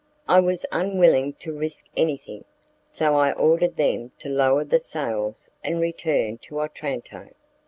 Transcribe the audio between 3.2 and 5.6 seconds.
ordered them to lower the sails